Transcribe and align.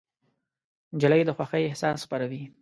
نجلۍ 0.95 1.21
د 1.25 1.29
خوښۍ 1.37 1.63
احساس 1.65 1.99
خپروي. 2.05 2.43